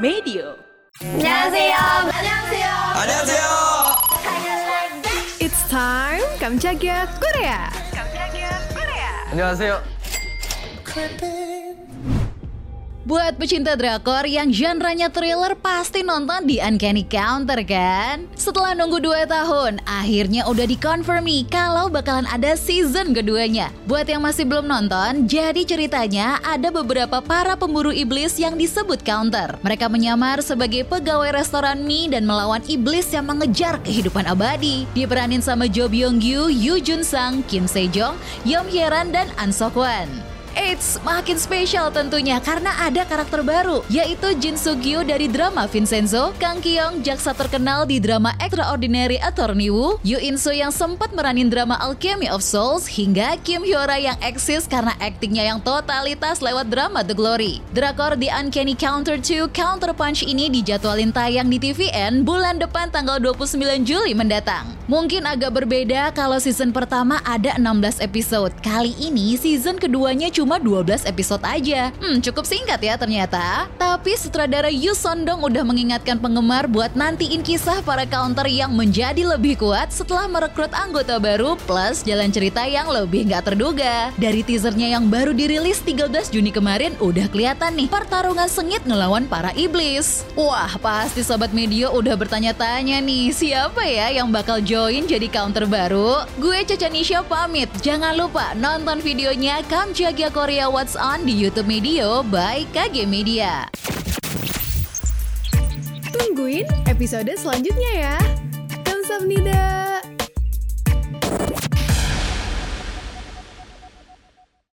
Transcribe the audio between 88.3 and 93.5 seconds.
sengit ngelawan para iblis. Wah, pasti sobat media udah bertanya-tanya nih,